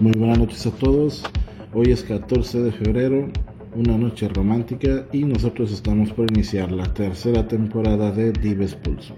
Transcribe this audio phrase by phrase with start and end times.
[0.00, 1.24] Muy buenas noches a todos.
[1.72, 3.28] Hoy es 14 de febrero,
[3.74, 9.16] una noche romántica y nosotros estamos por iniciar la tercera temporada de Dives Pulso.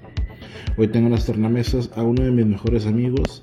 [0.77, 3.43] Hoy tengo en las tornamesas a uno de mis mejores amigos,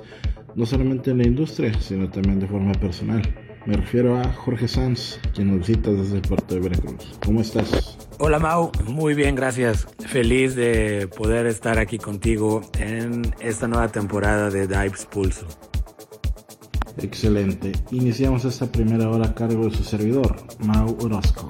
[0.55, 3.21] no solamente en la industria, sino también de forma personal.
[3.67, 7.19] Me refiero a Jorge Sanz, quien nos visita desde el puerto de Veracruz.
[7.25, 7.97] ¿Cómo estás?
[8.17, 9.85] Hola Mau, muy bien, gracias.
[10.07, 15.45] Feliz de poder estar aquí contigo en esta nueva temporada de Dives Pulso.
[16.95, 17.73] Excelente.
[17.91, 21.49] Iniciamos esta primera hora a cargo de su servidor, Mau Orozco.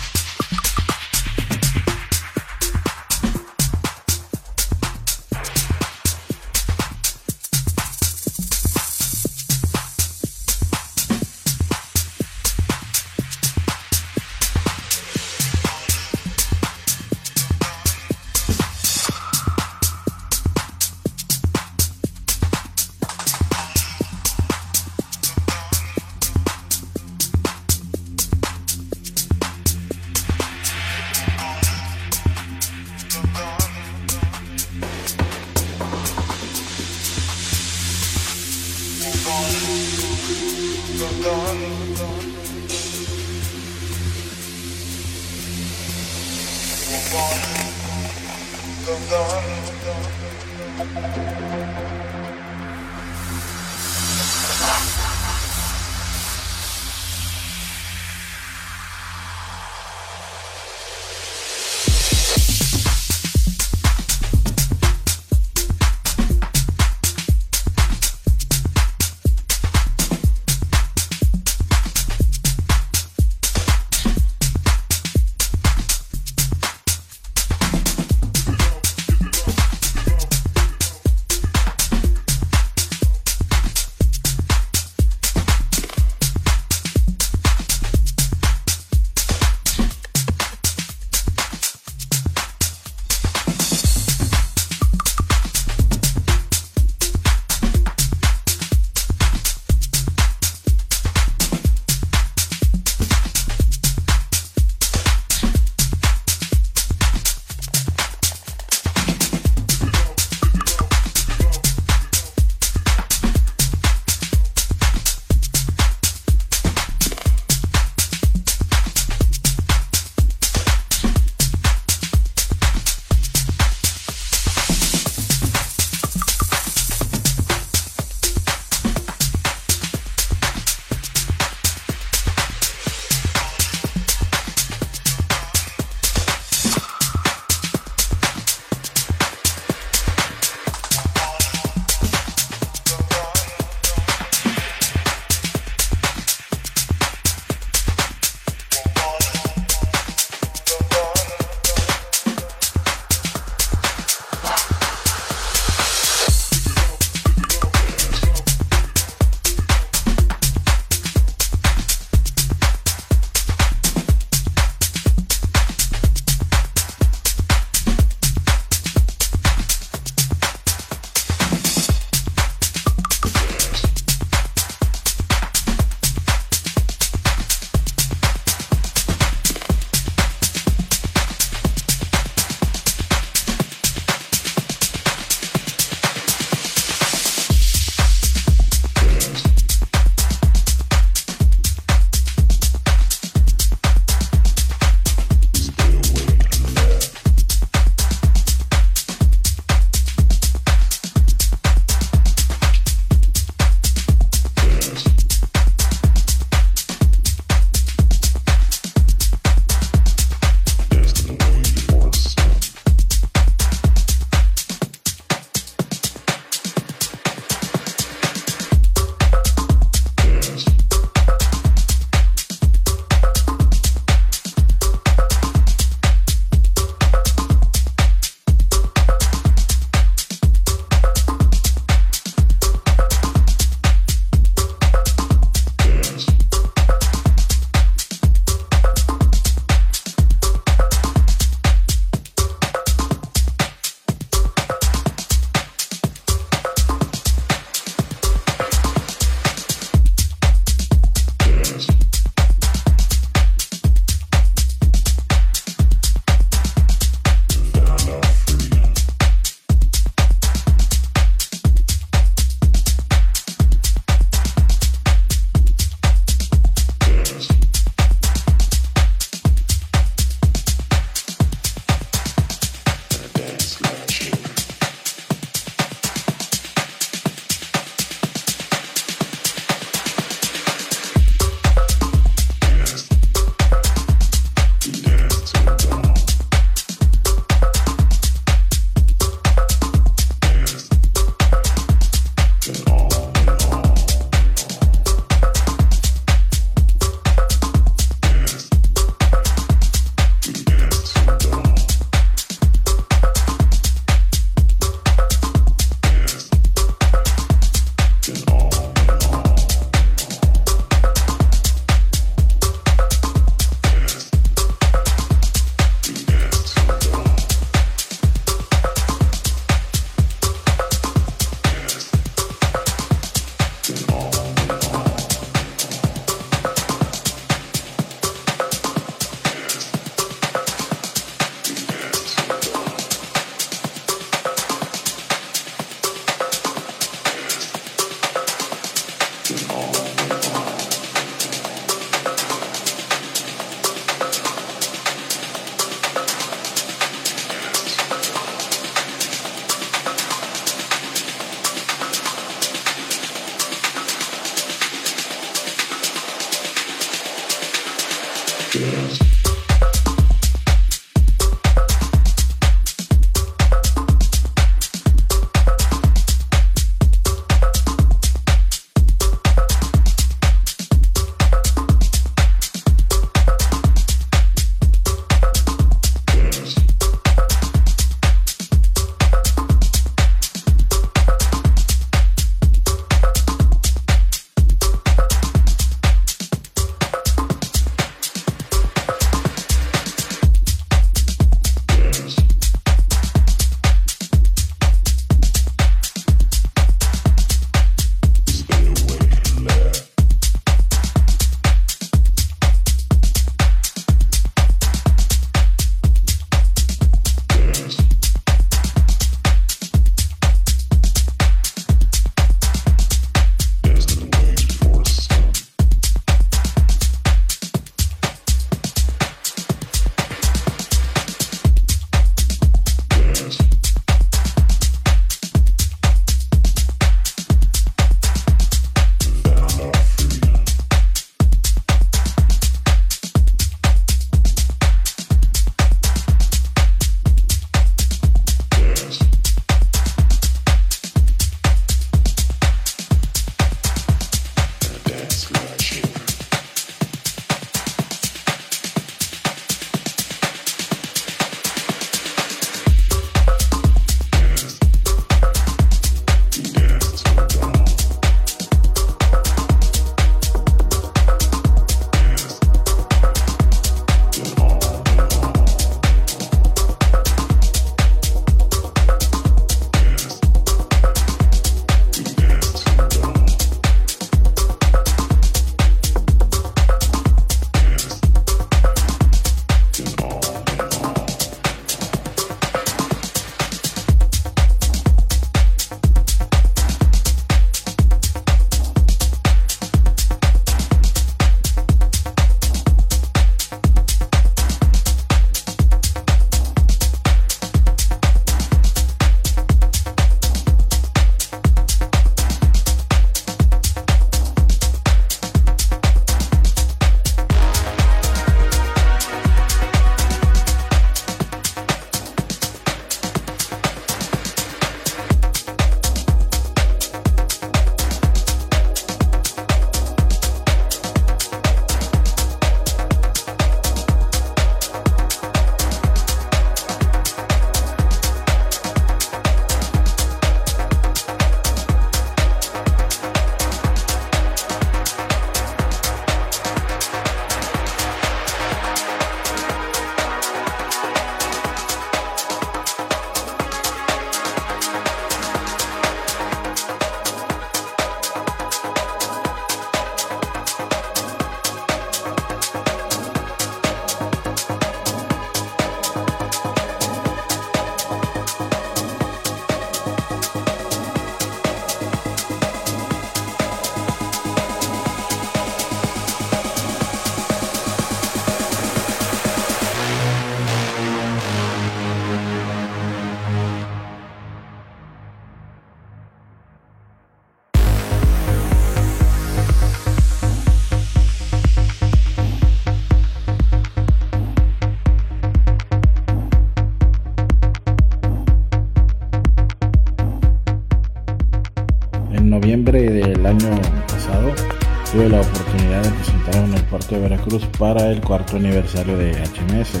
[597.50, 600.00] Veracruz para el cuarto aniversario de HMS,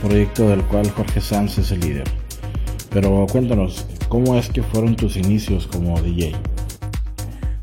[0.00, 2.04] proyecto del cual Jorge Sanz es el líder.
[2.90, 6.36] Pero cuéntanos, ¿cómo es que fueron tus inicios como DJ?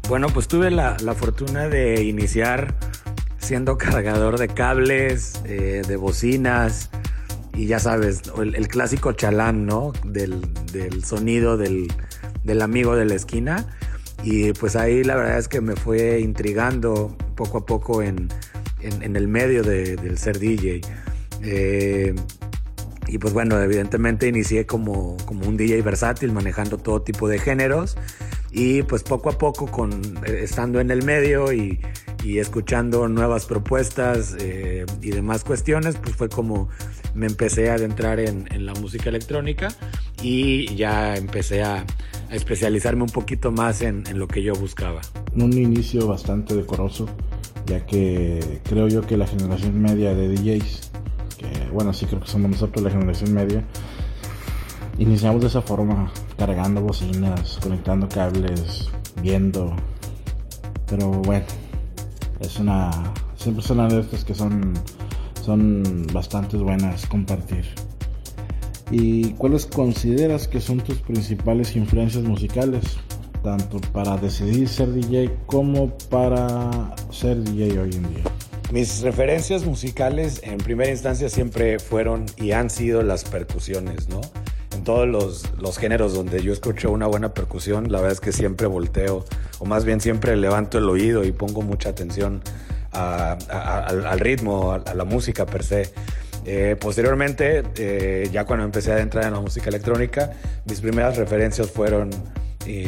[0.10, 2.76] Bueno, pues tuve la, fortuna de iniciar
[3.38, 6.90] siendo cargador de cables, eh, de bocinas
[7.54, 9.94] y ya sabes, el, clásico chalán, ¿no?
[10.04, 10.42] Del,
[11.06, 11.88] sonido del,
[12.44, 13.66] del amigo de la esquina.
[14.24, 18.30] Y pues ahí la verdad es que me fue intrigando poco a poco en,
[19.02, 20.82] en, el medio de, del ser DJ.
[21.44, 22.16] Eh,
[23.08, 27.98] y pues bueno, evidentemente inicié como, como, un DJ versátil, manejando todo tipo de géneros.
[28.52, 29.92] Y pues poco a poco, con,
[30.26, 31.80] eh, estando en el medio y,
[32.24, 36.70] y escuchando nuevas propuestas eh, y demás cuestiones, pues fue como
[37.14, 39.70] me empecé a adentrar en, en la música electrónica
[40.22, 41.86] y ya empecé a,
[42.30, 45.02] a especializarme un poquito más en, en, lo que yo buscaba.
[45.36, 47.08] Un inicio bastante decoroso
[47.66, 50.92] ya que creo yo que la generación media de DJs,
[51.38, 53.64] que bueno, sí creo que somos nosotros la generación media,
[54.98, 58.90] iniciamos de esa forma, cargando bocinas, conectando cables,
[59.22, 59.76] viendo,
[60.88, 61.46] pero bueno,
[62.40, 62.92] es una,
[63.36, 64.74] siempre son estas que son,
[65.44, 67.66] son bastante buenas compartir.
[68.92, 72.84] ¿Y cuáles consideras que son tus principales influencias musicales?
[73.44, 78.24] Tanto para decidir ser DJ como para ser DJ hoy en día.
[78.72, 84.22] Mis referencias musicales en primera instancia siempre fueron y han sido las percusiones, ¿no?
[84.74, 88.32] En todos los, los, géneros donde yo escucho una buena percusión, la verdad es que
[88.32, 89.26] siempre volteo,
[89.60, 92.42] o más bien siempre levanto el oído y pongo mucha atención
[92.92, 95.92] al, ritmo, a, la música per se.
[96.46, 100.32] Eh, posteriormente, eh, ya cuando empecé a entrar en la música electrónica,
[100.66, 102.10] mis primeras referencias fueron,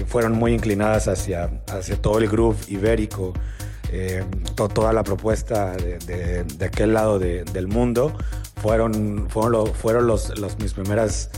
[0.08, 3.34] fueron muy inclinadas hacia, hacia todo el groove ibérico,
[3.92, 4.24] eh,
[4.56, 8.16] toda la propuesta de, de, aquel lado del mundo
[8.62, 11.30] fueron, fueron, fueron los, los, mis primeras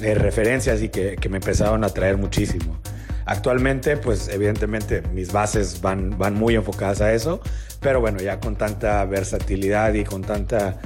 [0.00, 2.78] referencias y que, que, me empezaron a atraer muchísimo.
[3.24, 7.40] Actualmente, pues evidentemente mis bases van, van muy enfocadas a eso,
[7.80, 10.78] pero bueno, ya con tanta versatilidad y con tanta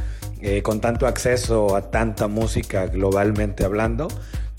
[0.43, 4.09] eh, con tanto acceso a tanta música globalmente hablando,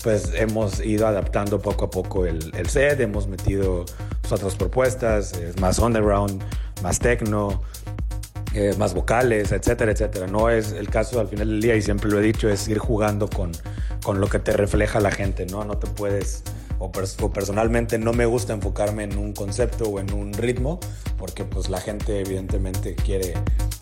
[0.02, 3.84] pues hemos ido adaptando poco a poco el, el set, hemos metido
[4.30, 6.42] otras propuestas, es más underground,
[6.82, 7.60] más techno,
[8.54, 10.26] eh, más vocales, etcétera, etcétera.
[10.26, 12.78] No es el caso al final del día, y siempre lo he dicho, es ir
[12.78, 13.52] jugando con,
[14.04, 15.64] con lo que te refleja la gente, ¿no?
[15.64, 16.42] No te puedes,
[16.78, 20.80] o, personalmente no me gusta enfocarme en un concepto o en un ritmo,
[21.18, 23.34] porque pues la gente evidentemente quiere,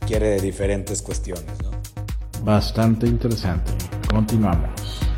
[0.06, 1.70] quiere diferentes cuestiones, ¿no?
[2.44, 3.72] Bastante interesante.
[4.08, 5.09] Continuamos.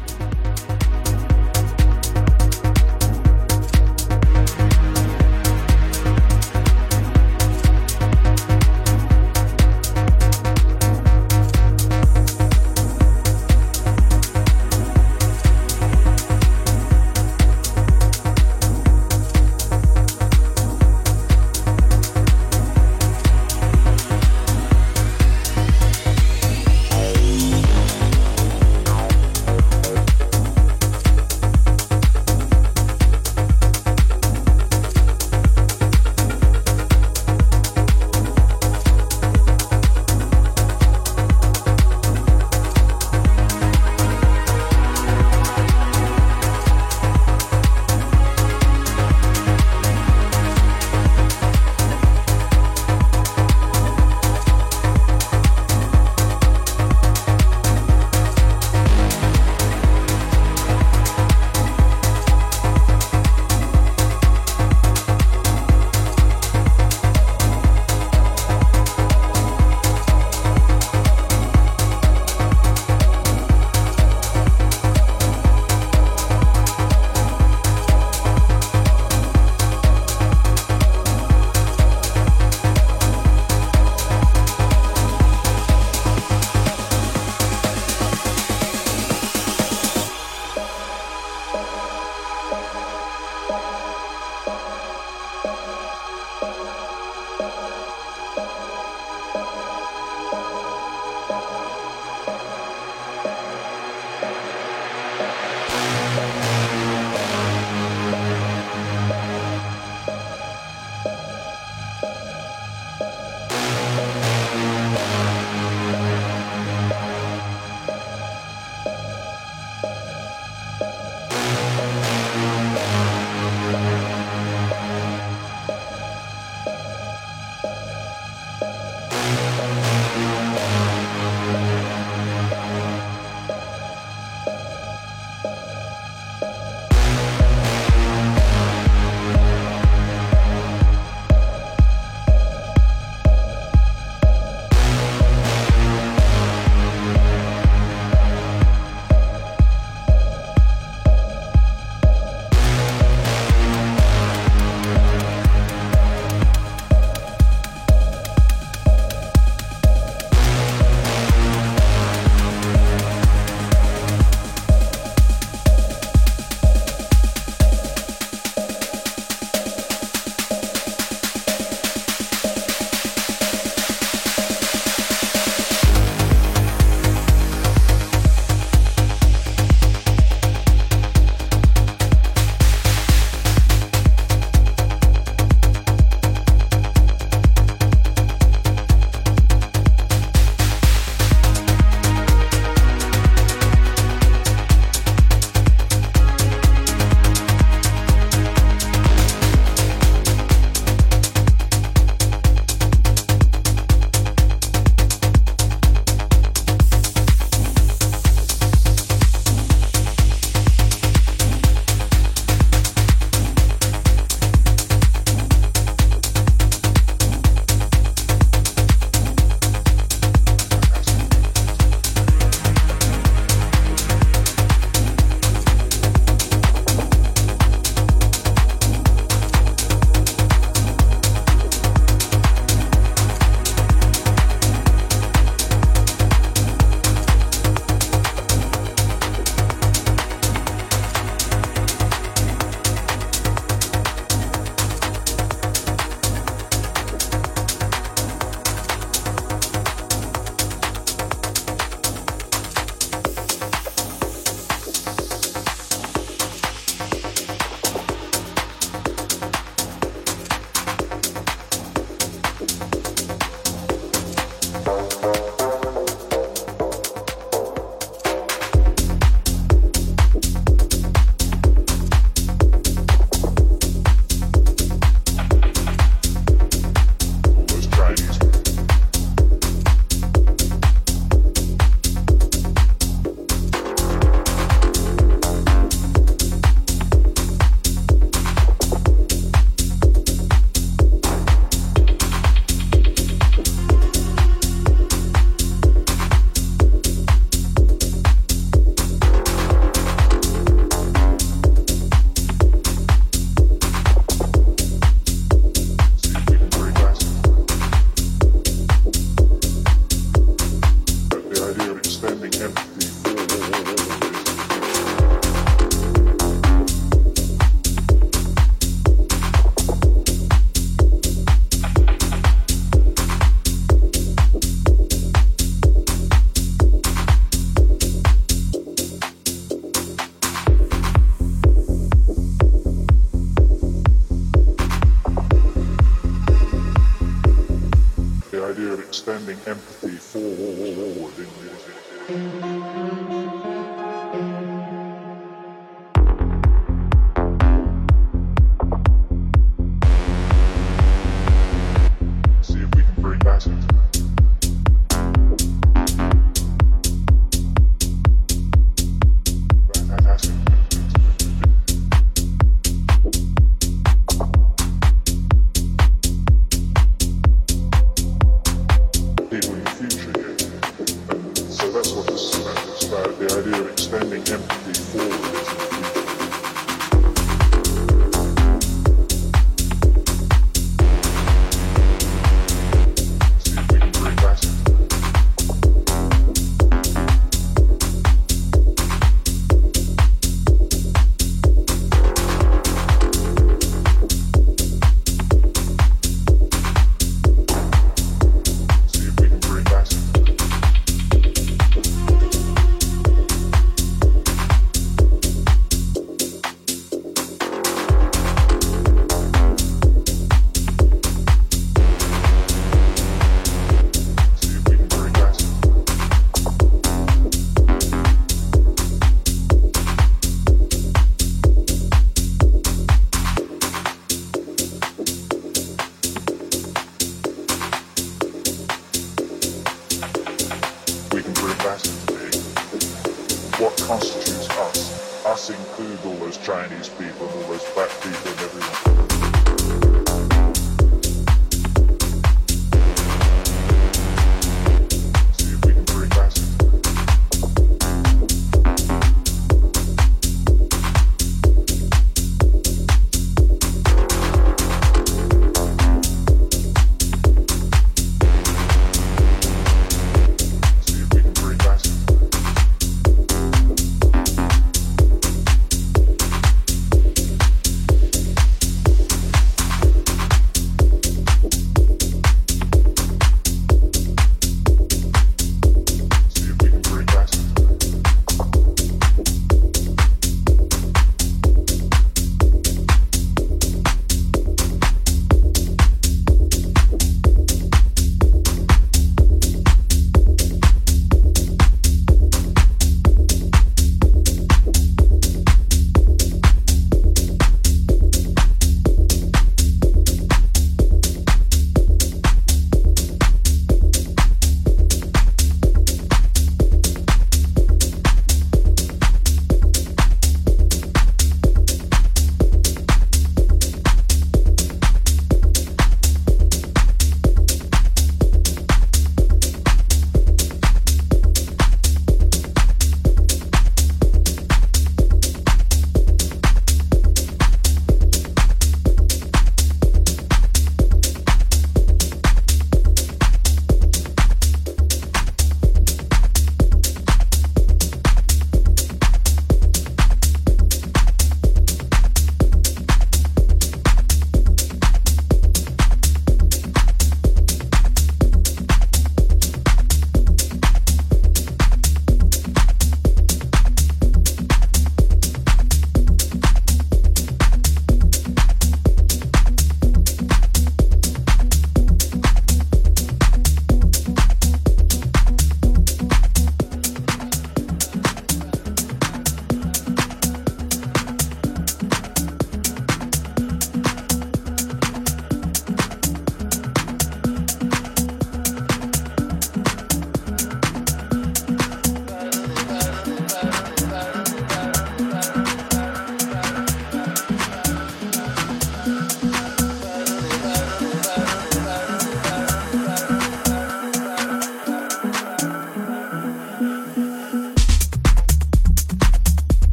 [340.03, 340.42] before.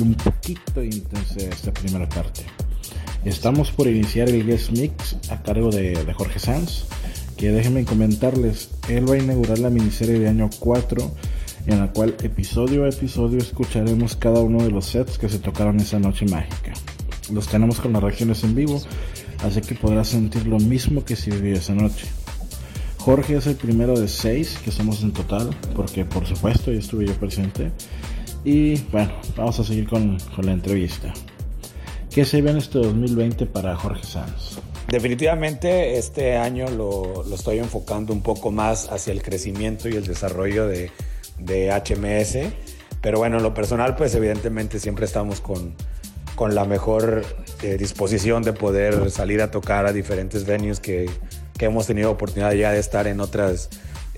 [0.00, 2.42] Que un poquito intensidad a esta primera parte.
[3.24, 6.84] Estamos por iniciar el guest mix a cargo de, de Jorge Sanz,
[7.36, 11.14] que déjenme comentarles, él va a inaugurar la miniserie de año 4,
[11.66, 15.78] en la cual episodio a episodio escucharemos cada uno de los sets que se tocaron
[15.80, 16.72] esa noche mágica.
[17.30, 18.80] Los tenemos con las reacciones en vivo,
[19.44, 22.06] así que podrás sentir lo mismo que si vivió esa noche.
[22.98, 27.06] Jorge es el primero de seis que somos en total, porque por supuesto ya estuve
[27.06, 27.70] yo presente.
[28.44, 31.12] Y bueno, vamos a seguir con, con la entrevista.
[32.10, 34.58] ¿Qué se ve en este 2020 para Jorge Sanz?
[34.88, 40.06] Definitivamente este año lo, lo estoy enfocando un poco más hacia el crecimiento y el
[40.06, 40.90] desarrollo de,
[41.38, 42.52] de HMS.
[43.00, 45.74] Pero bueno, en lo personal, pues evidentemente siempre estamos con,
[46.34, 47.22] con la mejor
[47.62, 51.08] eh, disposición de poder salir a tocar a diferentes venues que,
[51.56, 53.70] que hemos tenido oportunidad ya de estar en otras,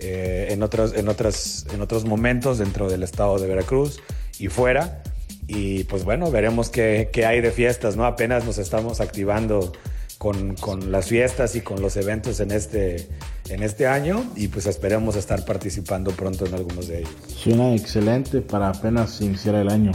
[0.02, 4.00] eh, en, otros, en, otras, en otros momentos dentro del estado de Veracruz
[4.38, 5.02] y fuera.
[5.46, 8.04] Y pues bueno, veremos qué, qué hay de fiestas, ¿no?
[8.04, 9.72] Apenas nos estamos activando
[10.18, 13.08] con, con, las fiestas y con los eventos en este,
[13.48, 17.10] en este año y pues esperemos estar participando pronto en algunos de ellos.
[17.28, 19.92] Suena excelente para apenas iniciar el año.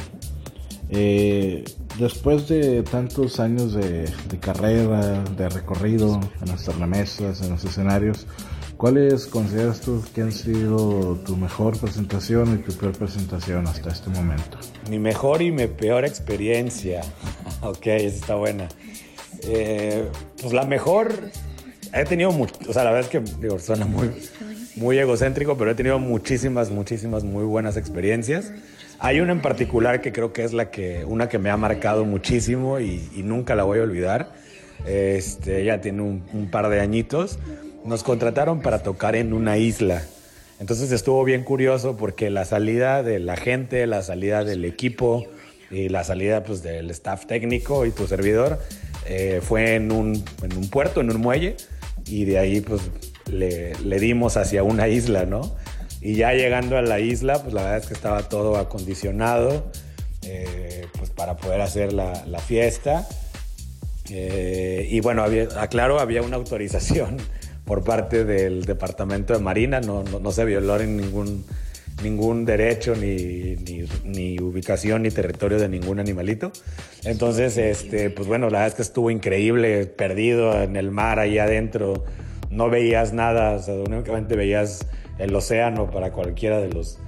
[0.89, 1.65] Eh,
[1.99, 8.25] después de tantos años de, de, carrera, de recorrido en las tornamesas, en los escenarios,
[8.77, 14.09] ¿cuáles consideras tú que han sido tu mejor presentación y tu peor presentación hasta este
[14.09, 14.57] momento?
[14.89, 17.01] Mi mejor y mi peor experiencia.
[17.61, 18.67] ok, esa está buena.
[19.43, 20.07] Eh,
[20.41, 21.11] pues la mejor,
[21.93, 24.11] he tenido mucho, o sea, la verdad es que digo, suena muy,
[24.75, 28.53] muy egocéntrico, pero he tenido muchísimas, muchísimas muy buenas experiencias.
[28.99, 32.05] Hay una en particular que creo que es la que, una que me ha marcado
[32.05, 34.31] muchísimo y, y nunca la voy a olvidar.
[34.85, 37.39] Este, ya tiene un, un, par de añitos.
[37.87, 40.03] Nos contrataron para tocar en una isla.
[40.59, 45.25] Entonces estuvo bien curioso porque la salida de la gente, la salida del equipo,
[45.71, 48.59] y la salida pues, del staff técnico y tu servidor
[49.05, 51.55] eh, fue en un, en un puerto, en un muelle,
[52.05, 52.81] y de ahí pues
[53.31, 55.55] le, le dimos hacia una isla, ¿no?
[56.01, 59.71] Y ya llegando a la isla, pues la verdad es que estaba todo acondicionado
[60.23, 63.07] eh, pues para poder hacer la, la fiesta.
[64.09, 67.17] Eh, y bueno, había, aclaro, había una autorización
[67.67, 71.45] por parte del Departamento de Marina, no, no, no se violó en ningún,
[72.01, 76.53] ningún derecho, ni, ni, ni, ubicación, ni territorio de ningún animalito.
[77.03, 81.39] Entonces, este, pues bueno, la verdad es que estuvo increíble, perdido en el mar ahí
[81.39, 82.05] adentro,
[82.49, 84.87] no veías nada, o sea, únicamente veías
[85.19, 86.99] el océano para cualquiera de los...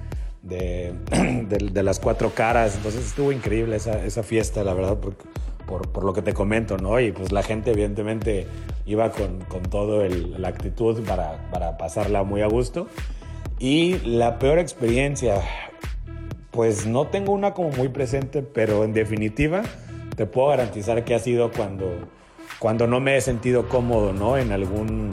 [0.42, 5.24] De, de, de las cuatro caras, entonces estuvo increíble esa, esa fiesta, la verdad, porque
[5.70, 6.98] por, por, lo que te comento, ¿no?
[6.98, 8.46] Y pues la gente evidentemente
[8.86, 12.88] iba con, con todo el, la actitud para, para pasarla muy a gusto.
[13.60, 15.40] Y la peor experiencia,
[16.50, 19.62] pues no tengo una como muy presente, pero en definitiva
[20.16, 21.86] te puedo garantizar que ha sido cuando,
[22.58, 24.36] cuando no me he sentido cómodo, ¿no?
[24.36, 25.10] En algún,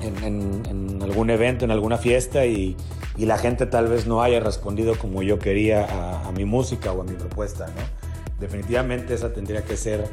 [0.00, 2.76] en, en, en algún evento, en alguna fiesta y,
[3.16, 6.92] y, la gente tal vez no haya respondido como yo quería a, a mi música
[6.92, 8.05] o a mi propuesta, ¿no?
[8.40, 10.08] Definitivamente esa tendría que ser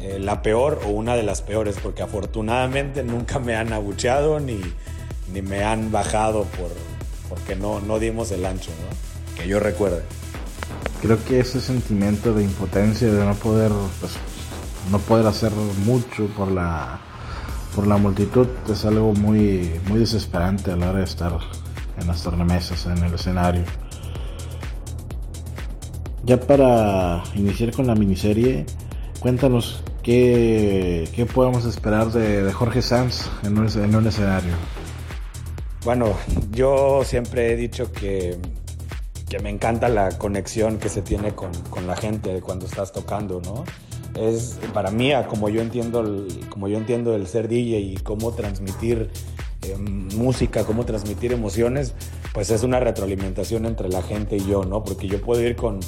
[0.00, 4.60] eh, la peor o una de las peores, porque afortunadamente nunca me han abucheado ni,
[5.32, 6.70] ni me han bajado por,
[7.28, 8.70] porque no, no dimos el ancho,
[9.36, 10.02] que yo recuerde.
[11.02, 14.12] Creo que ese sentimiento de impotencia, de no poder, pues,
[14.90, 15.52] no poder hacer
[15.84, 17.00] mucho por la,
[17.74, 21.38] por la multitud, es algo muy, muy desesperante a la hora de estar
[22.00, 23.64] en las tornamesas, en el escenario.
[26.24, 28.66] Ya para iniciar con la miniserie,
[29.20, 34.52] cuéntanos qué, qué podemos esperar de, de, Jorge Sanz en un, en un escenario.
[35.84, 36.14] Bueno,
[36.50, 38.36] yo siempre he dicho que,
[39.28, 43.40] que, me encanta la conexión que se tiene con, con, la gente cuando estás tocando,
[43.40, 43.64] ¿no?
[44.20, 48.32] Es para mí, como yo entiendo el, como yo entiendo el ser DJ y cómo
[48.32, 49.10] transmitir
[49.62, 51.92] eh, música, cómo transmitir emociones,
[52.32, 54.84] pues es una retroalimentación entre la gente y yo, ¿no?
[54.84, 55.80] Porque yo puedo ir con,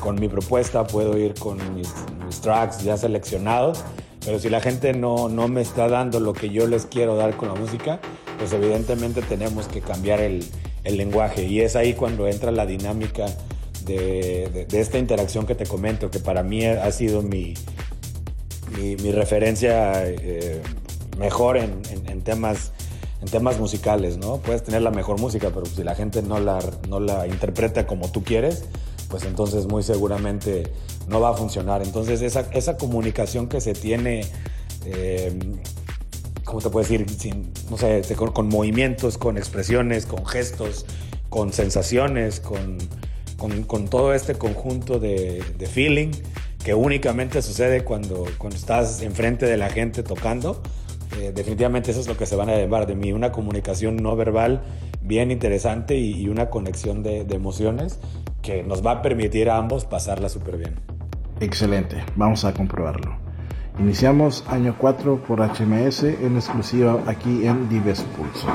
[0.00, 1.88] con mi propuesta, puedo ir con mis,
[2.26, 3.84] mis, tracks ya seleccionados,
[4.24, 7.36] pero si la gente no, no me está dando lo que yo les quiero dar
[7.36, 8.00] con la música,
[8.38, 10.44] pues evidentemente tenemos que cambiar el,
[10.82, 13.26] el lenguaje y es ahí cuando entra la dinámica
[13.84, 17.54] de, de, esta interacción que te comento, que para mí ha sido mi,
[18.76, 20.60] mi, mi referencia eh,
[21.18, 22.72] mejor en, en temas
[23.22, 24.38] en temas musicales, ¿no?
[24.38, 26.58] Puedes tener la mejor música, pero si la gente no la,
[26.88, 28.64] no la interpreta como tú quieres,
[29.08, 30.64] pues entonces muy seguramente
[31.06, 31.82] no va a funcionar.
[31.82, 34.26] Entonces esa, esa comunicación que se tiene,
[34.86, 35.38] eh,
[36.44, 37.08] ¿cómo te puedo decir?
[37.08, 40.84] Sin, no sé, con, con, movimientos, con expresiones, con gestos,
[41.28, 42.78] con sensaciones, con,
[43.36, 46.10] con, con todo este conjunto de, de, feeling
[46.64, 50.60] que únicamente sucede cuando, cuando estás enfrente de la gente tocando
[51.18, 54.16] eh, definitivamente eso es lo que se van a llevar de mí, una comunicación no
[54.16, 54.62] verbal
[55.02, 57.98] bien interesante y, una conexión de, de, emociones
[58.40, 60.74] que nos va a permitir a ambos pasarla súper bien.
[61.40, 63.16] Excelente, vamos a comprobarlo.
[63.78, 68.48] Iniciamos año 4 por HMS en exclusiva aquí en Dives Pulso.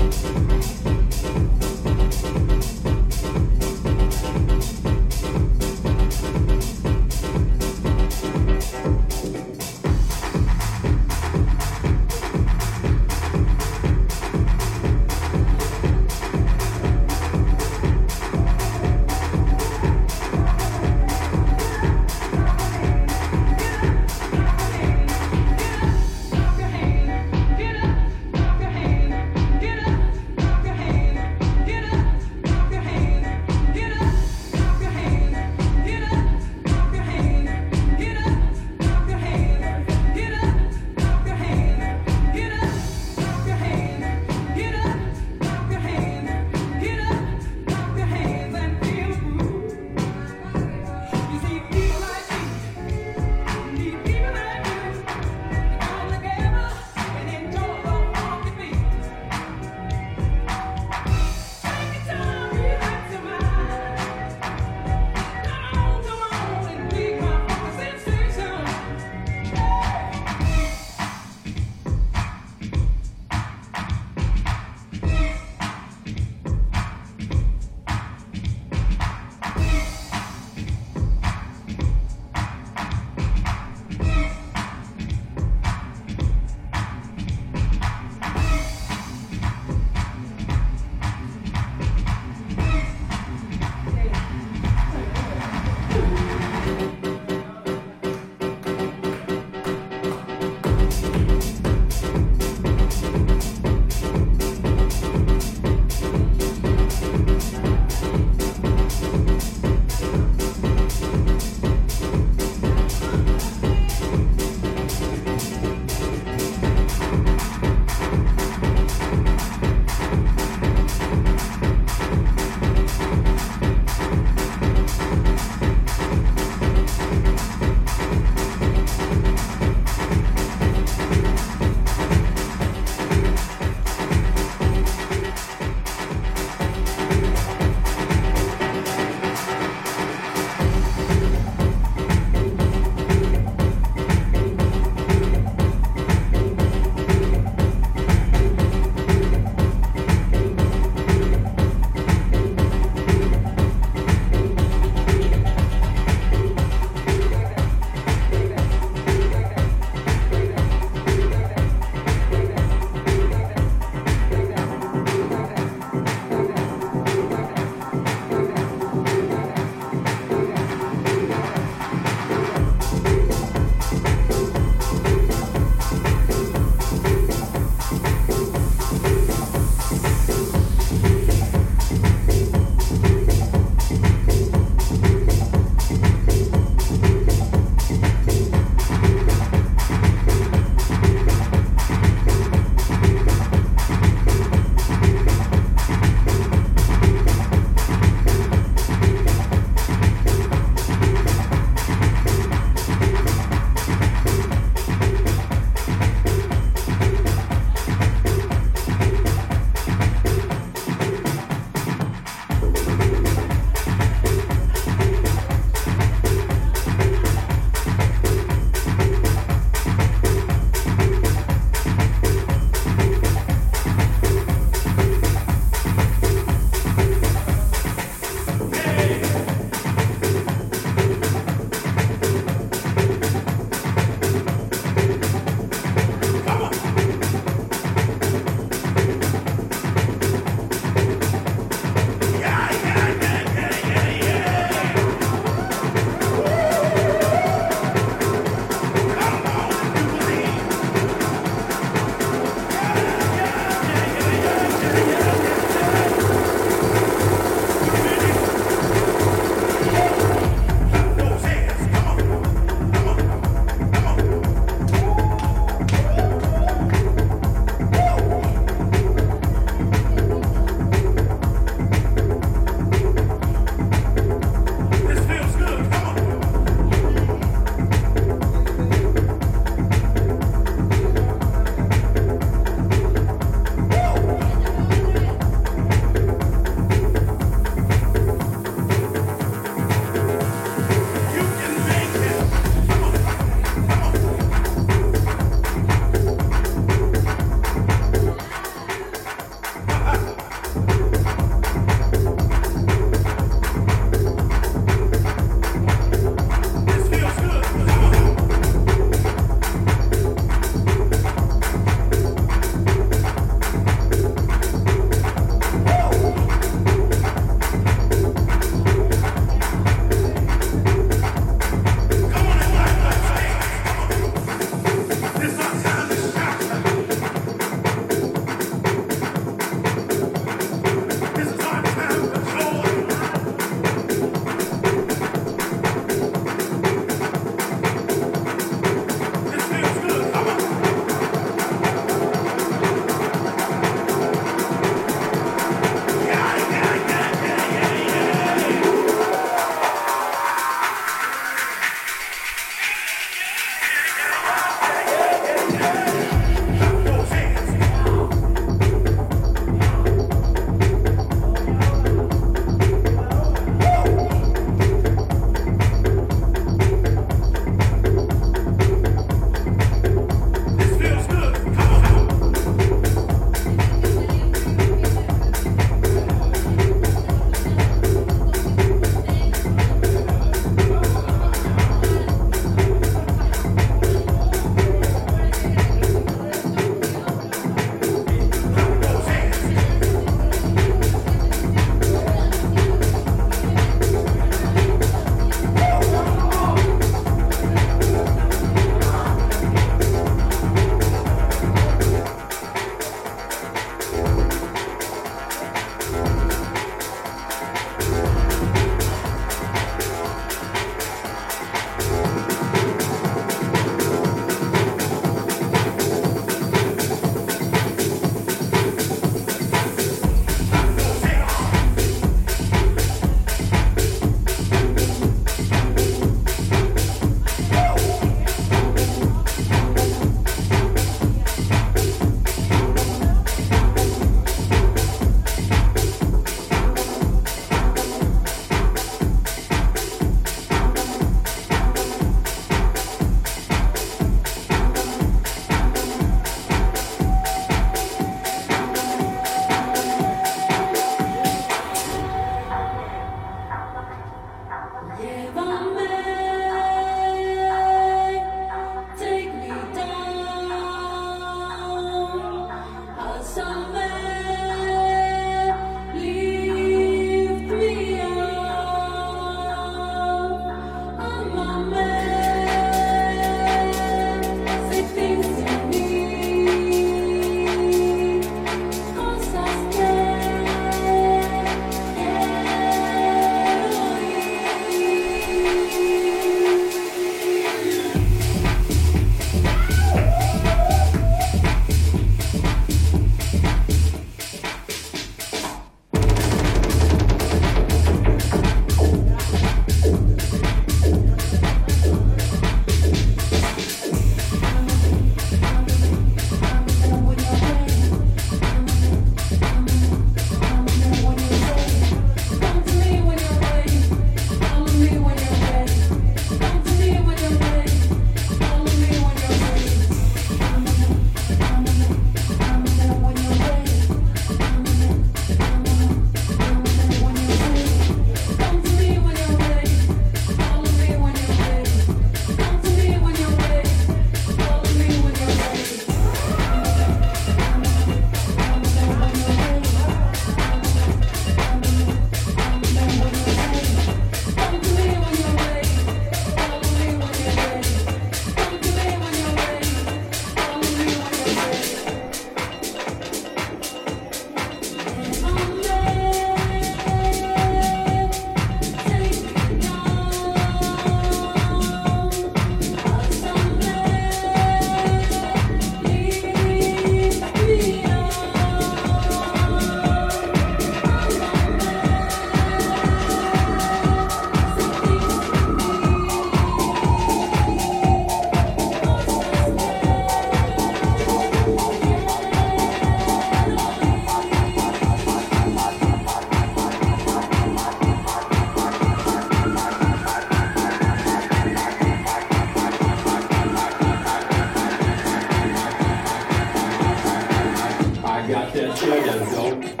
[598.51, 600.00] やってやっ。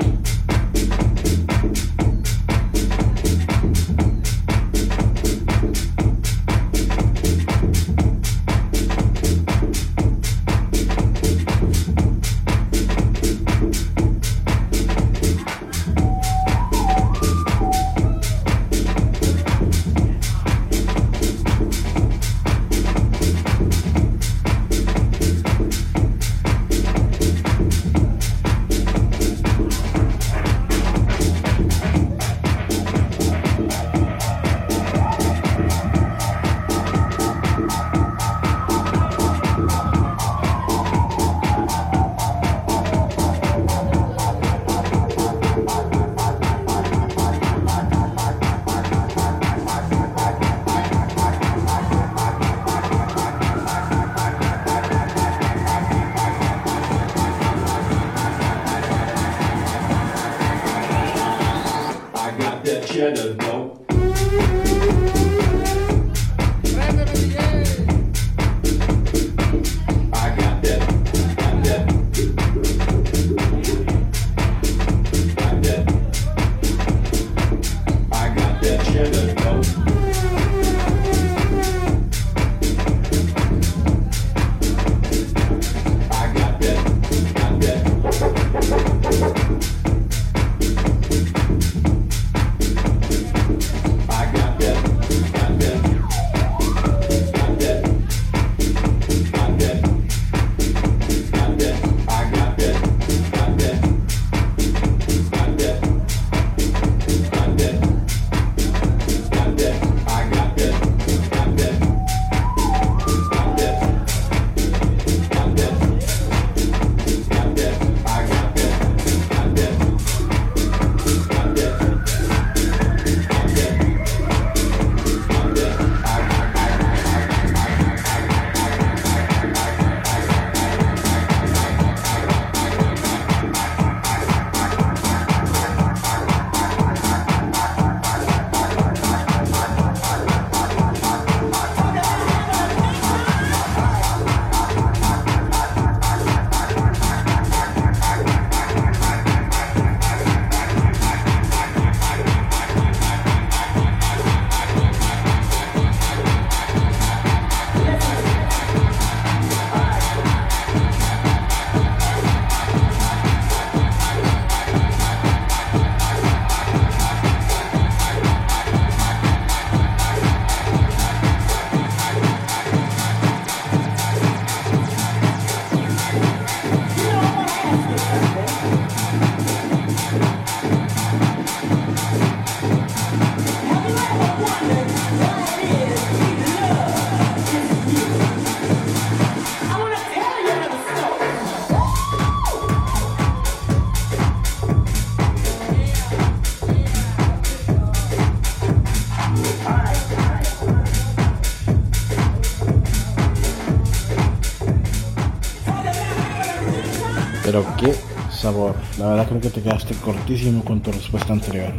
[208.41, 208.75] Sabor.
[208.97, 211.71] La verdad creo que te quedaste cortísimo con tu respuesta anterior.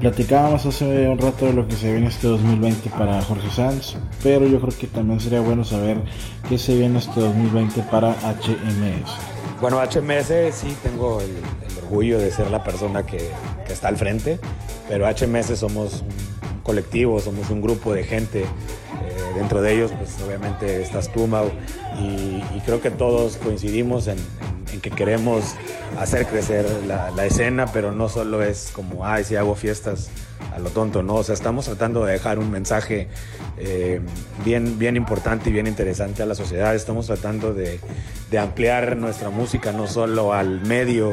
[0.00, 4.46] Platicábamos hace un rato de lo que se viene este 2020 para Jorge Sanz, pero
[4.46, 6.00] yo creo que también sería bueno saber
[6.48, 9.10] qué se viene este 2020 para HMS.
[9.60, 11.30] Bueno, HMS sí tengo el,
[11.84, 13.30] orgullo de ser la persona que,
[13.66, 14.38] que está al frente,
[14.88, 18.42] pero HMS somos un colectivo, somos un grupo de gente.
[18.42, 18.46] eh,
[19.34, 21.50] dentro de ellos, pues obviamente estás tú, Mau,
[22.00, 25.54] y, y creo que todos coincidimos en, en- en que queremos
[25.98, 30.10] hacer crecer la, la escena, pero no solo es como, ay, si hago fiestas
[30.54, 31.16] a lo tonto, ¿no?
[31.16, 33.08] O sea, estamos tratando de dejar un mensaje
[33.58, 34.00] eh,
[34.44, 36.74] bien, bien importante y bien interesante a la sociedad.
[36.74, 37.78] Estamos tratando de,
[38.30, 41.12] de ampliar nuestra música no solo al medio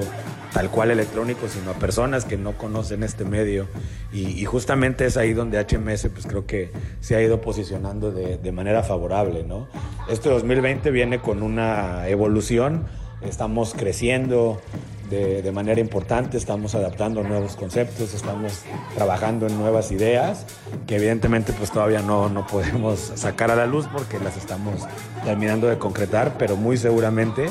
[0.53, 3.67] tal cual electrónico, sino a personas que no conocen este medio.
[4.11, 8.37] Y, y justamente es ahí donde HMS, pues creo que se ha ido posicionando de,
[8.37, 9.67] de manera favorable, ¿no?
[10.09, 12.85] Este 2020 viene con una evolución,
[13.21, 14.61] estamos creciendo
[15.09, 18.63] de, de manera importante, estamos adaptando nuevos conceptos, estamos
[18.95, 20.45] trabajando en nuevas ideas
[20.85, 24.85] que evidentemente pues todavía no, no podemos sacar a la luz porque las estamos
[25.23, 27.49] terminando de concretar, pero muy seguramente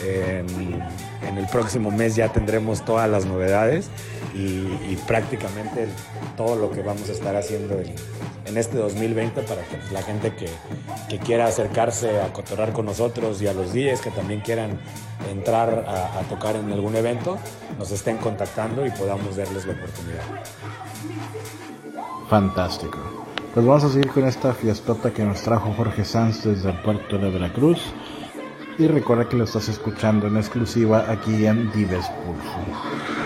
[0.00, 3.88] en, el próximo mes ya tendremos todas las novedades
[4.34, 5.88] y prácticamente
[6.38, 10.48] todo lo que vamos a estar haciendo en, este 2020 para que la gente que,
[11.10, 14.80] que quiera acercarse a cotorrar con nosotros y a los días que también quieran
[15.30, 17.36] entrar a, a tocar en algún evento,
[17.78, 20.22] nos estén contactando y podamos darles la oportunidad.
[22.30, 22.98] Fantástico.
[23.52, 27.18] Pues vamos a seguir con esta fiestota que nos trajo Jorge Sanz desde el puerto
[27.18, 27.80] de Veracruz.
[28.78, 33.17] Y recuerda que lo estás escuchando en exclusiva aquí en Dives Pulso.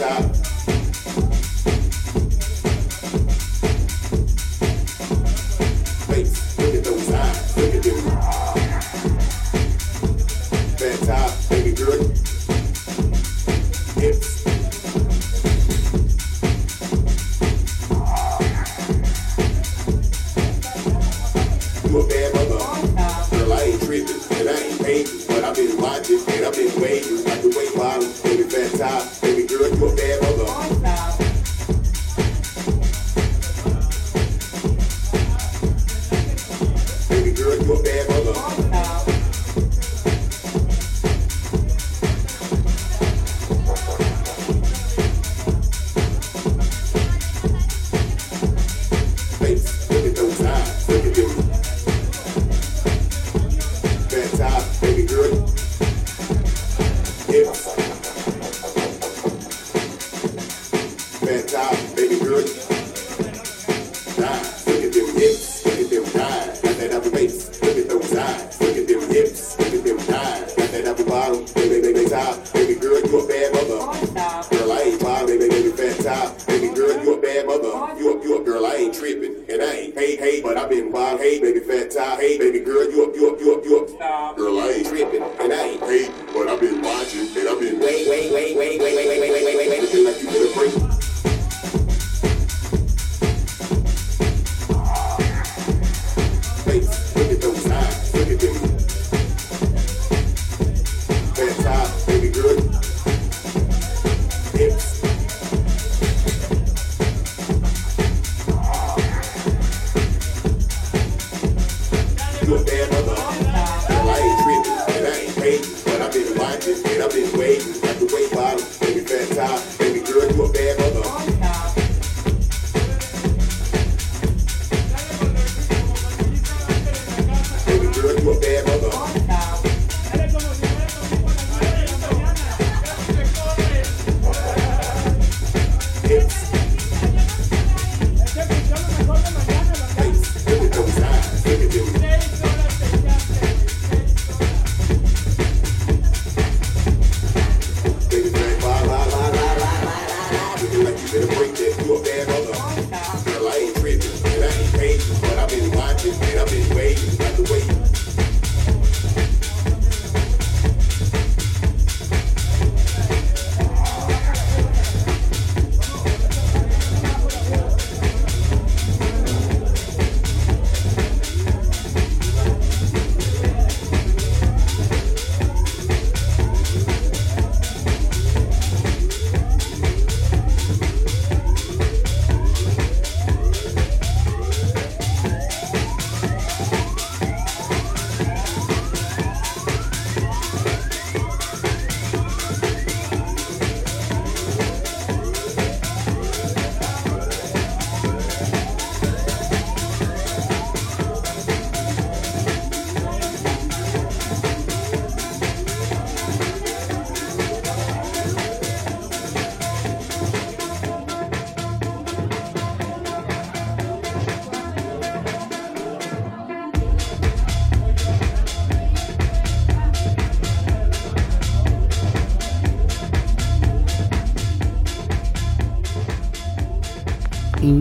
[0.00, 0.39] Top.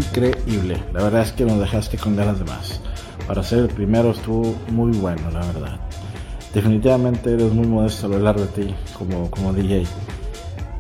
[0.10, 0.82] Increíble.
[0.94, 2.82] La verdad es que nos dejaste con ganas de más.
[3.28, 5.80] Para ser el primero estuvo muy bueno, la verdad.
[6.54, 9.86] Definitivamente eres muy modesto al hablar de ti como, como DJ.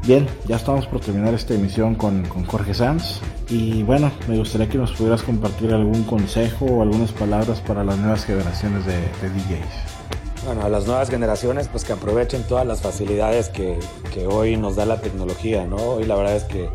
[0.05, 3.19] Bien, ya estamos por terminar esta emisión con, con Jorge Sanz
[3.49, 7.97] y bueno, me gustaría que nos pudieras compartir algún consejo o algunas palabras para las
[7.97, 10.45] nuevas generaciones de, de DJs.
[10.45, 13.77] Bueno, a las nuevas generaciones, pues que aprovechen todas las facilidades que,
[14.13, 15.75] que hoy nos da la tecnología, ¿no?
[15.75, 16.69] Hoy la verdad es que,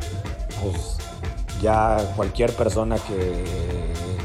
[0.63, 0.99] pues,
[1.65, 3.43] ya cualquier persona que,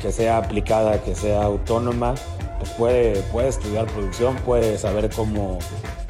[0.01, 2.13] que sea aplicada, que sea autónoma,
[2.59, 5.59] pues puede, puede estudiar producción, puede saber cómo,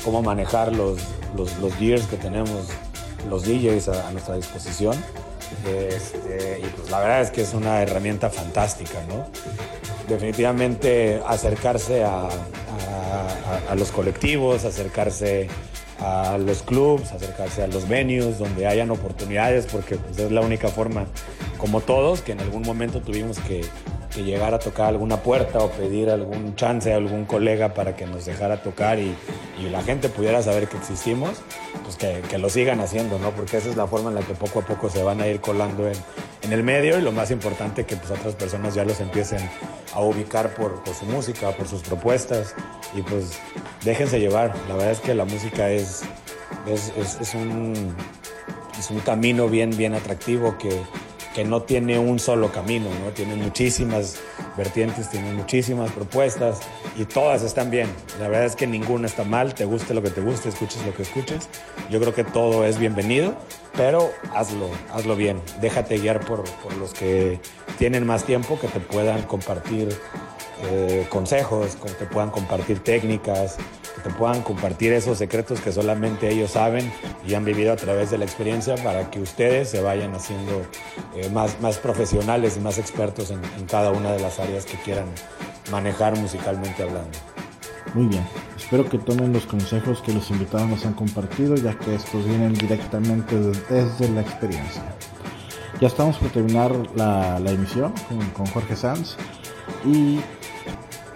[0.03, 0.97] cómo manejar los,
[1.38, 2.49] los, gears que tenemos
[3.30, 4.95] los DJs a, nuestra disposición.
[5.68, 9.26] Este, y pues la verdad es que es una herramienta fantástica, ¿no?
[10.07, 15.47] Definitivamente acercarse a- a- a los colectivos, acercarse
[16.01, 20.69] a los clubs, acercarse a los venues donde hayan oportunidades, porque pues, es la única
[20.69, 21.05] forma,
[21.57, 23.61] como todos, que en algún momento tuvimos que,
[24.14, 28.06] que llegar a tocar alguna puerta o pedir algún chance a algún colega para que
[28.06, 29.15] nos dejara tocar y,
[29.60, 31.41] y la gente pudiera saber que existimos,
[31.84, 33.31] pues que, que lo sigan haciendo, ¿no?
[33.31, 35.40] Porque esa es la forma en la que poco a poco se van a ir
[35.41, 35.94] colando en,
[36.41, 39.48] en el medio y lo más importante que pues otras personas ya los empiecen
[39.94, 42.56] a ubicar por, su música, por sus propuestas
[42.95, 43.40] y pues
[43.84, 44.53] déjense llevar.
[44.68, 46.02] La verdad es que la música es,
[46.68, 47.95] es, es- es un,
[48.80, 50.69] es un camino bien, bien atractivo que,
[51.34, 53.11] que no tiene un solo camino, ¿no?
[53.11, 54.19] Tiene muchísimas
[54.57, 56.60] vertientes, tiene muchísimas propuestas
[56.97, 57.88] y todas están bien.
[58.19, 60.93] La verdad es que ninguna está mal, te guste lo que te guste, escuches lo
[60.93, 61.47] que escuches.
[61.89, 63.35] Yo creo que todo es bienvenido,
[63.76, 65.41] pero hazlo, hazlo bien.
[65.61, 67.39] Déjate guiar por, por los que
[67.77, 69.89] tienen más tiempo, que te puedan compartir
[70.64, 73.57] eh, consejos, que puedan compartir técnicas,
[73.95, 76.91] que te puedan compartir esos secretos que solamente ellos saben
[77.26, 80.61] y han vivido a través de la experiencia para que ustedes se vayan haciendo
[81.15, 85.07] eh, más, más profesionales y más expertos en, cada una de las áreas que quieran
[85.72, 87.18] manejar musicalmente hablando.
[87.94, 88.23] Muy bien,
[88.56, 92.53] espero que tomen los consejos que los invitados nos han compartido, ya que estos vienen
[92.53, 94.84] directamente de- desde la experiencia.
[95.81, 99.15] Ya estamos por terminar la, la emisión con, con Jorge Sanz
[99.86, 100.19] y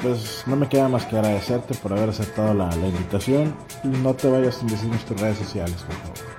[0.04, 4.30] pues no me queda más que agradecerte por haber aceptado la, la invitación no te
[4.30, 6.34] vayas sin decirnos tus redes sociales, por favor.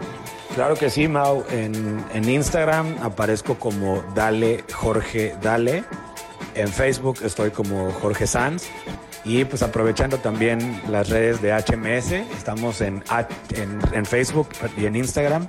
[0.54, 1.44] Claro que sí, Mau.
[1.50, 5.84] En, en Instagram aparezco como Dale Jorge Dale.
[6.54, 8.64] En Facebook estoy como Jorge Sanz.
[9.24, 13.02] Y pues aprovechando también las redes de HMS, estamos en,
[13.92, 15.48] en Facebook y en Instagram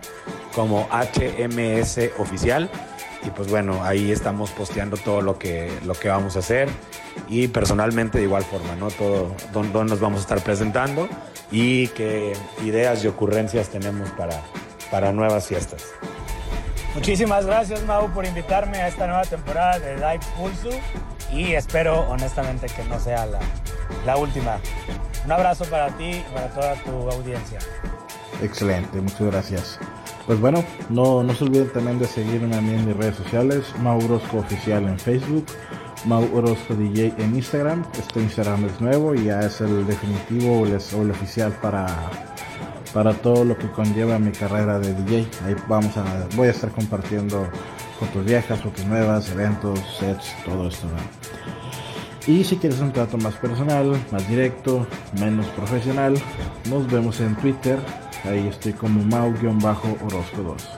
[0.54, 2.70] como HMS Oficial.
[3.26, 6.70] Y pues bueno, ahí estamos posteando todo lo que, lo que vamos a hacer.
[7.28, 8.90] Y personalmente de igual forma, ¿no?
[8.92, 11.10] Todo, dónde nos vamos a estar presentando
[11.52, 12.34] y qué
[12.64, 14.42] ideas y ocurrencias tenemos para,
[14.92, 15.86] para nuevas fiestas.
[16.94, 20.70] Muchísimas gracias, Mau, por invitarme a esta nueva temporada de Live Pulso
[21.32, 23.40] y espero honestamente que no sea la,
[24.06, 24.60] la última.
[25.26, 27.60] Un abrazo para ti y para toda tu audiencia.
[28.42, 29.80] Excelente, muchas gracias.
[30.26, 33.64] Pues bueno, no, no se olviden también de seguirme a mí en mis redes sociales,
[33.82, 35.46] Mau Orozco Oficial en Facebook,
[36.06, 37.86] Mau Orozco DJ en Instagram.
[37.98, 42.10] Este Instagram es nuevo y ya es el definitivo o el, o el oficial para,
[42.92, 45.28] para todo lo que conlleva mi carrera de DJ.
[45.46, 46.04] Ahí vamos a,
[46.36, 47.48] voy a estar compartiendo
[48.00, 50.88] fotos viejas, fotos nuevas, eventos, sets, todo esto.
[50.88, 52.34] ¿no?
[52.34, 54.88] Y si quieres un trato más personal, más directo,
[55.20, 56.16] menos profesional,
[56.68, 57.78] nos vemos en Twitter.
[58.24, 60.70] Ahí estoy como Mau-Orozco 2.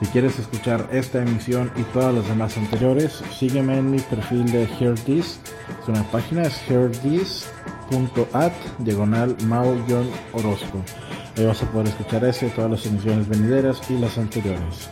[0.00, 4.66] Si quieres escuchar esta emisión y todas las demás anteriores, sígueme en mi perfil de
[4.66, 5.38] Hear This.
[5.82, 10.82] Es una página, es hearthis.at, diagonal Mau-Orozco.
[11.36, 14.90] Ahí vas a poder escuchar ese, todas las emisiones venideras y las anteriores.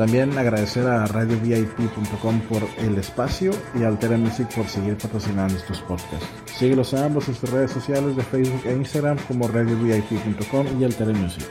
[0.00, 5.82] También agradecer a radiovip.com por el espacio y a Altera Music por seguir patrocinando estos
[5.82, 6.26] podcasts.
[6.58, 11.12] Síguelos a ambos en sus redes sociales de Facebook e Instagram como radiovip.com y Altera
[11.12, 11.44] Music.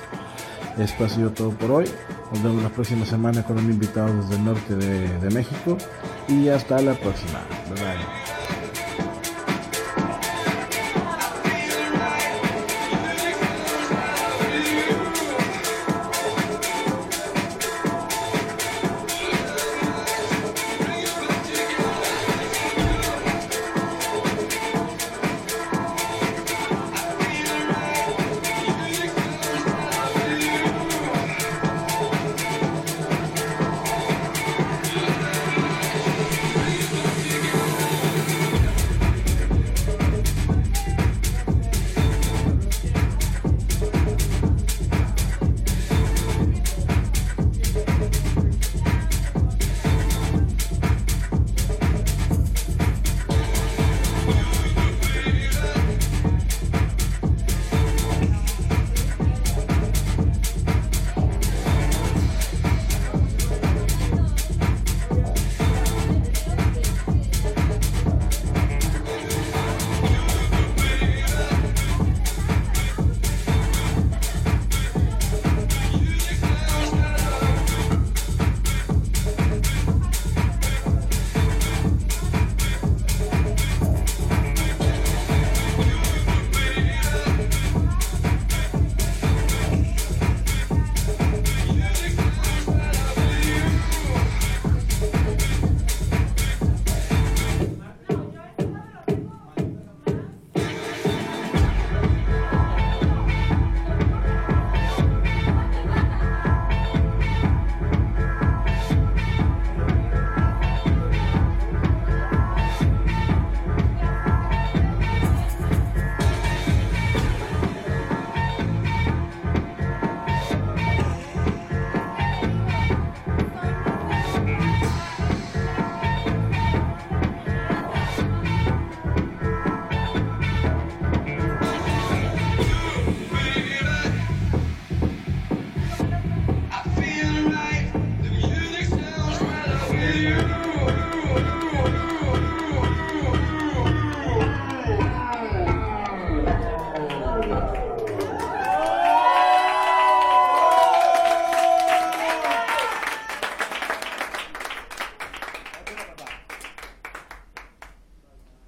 [0.79, 1.85] Esto ha sido todo por hoy.
[2.33, 5.77] Nos vemos la próxima semana con un invitado desde el norte de, de México
[6.27, 7.41] y hasta la próxima.
[7.75, 8.58] Bye bye.